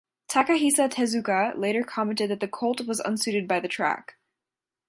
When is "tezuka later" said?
0.89-1.83